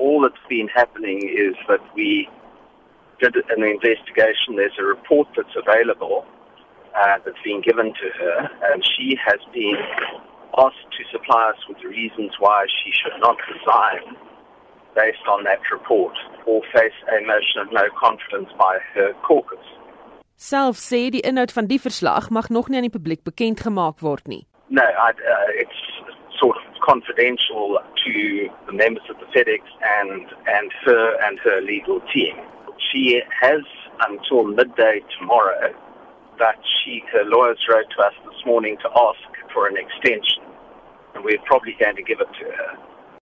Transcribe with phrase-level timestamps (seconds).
[0.00, 2.28] all that's been happening is that we
[3.20, 4.56] did an investigation.
[4.56, 6.24] There's a report that's available
[6.96, 8.36] uh, that's been given to her,
[8.72, 9.76] and she has been
[10.58, 14.16] asked to supply us with the reasons why she should not resign
[14.96, 19.62] based on that report or face a motion of no confidence by her caucus.
[20.34, 24.00] Self sê die inhoud van die verslag mag nog nie aan die publiek bekend gemaak
[24.00, 24.46] word nie.
[24.70, 25.82] No, I, uh, it's
[26.40, 29.04] sort of confidential to the members
[29.34, 32.36] FedEx and and her and her legal team.
[32.92, 33.62] She has
[34.08, 35.74] until midday tomorrow
[36.38, 40.42] that she her lawyers wrote to us this morning to ask for an extension
[41.14, 42.78] and we're probably going to give it to her.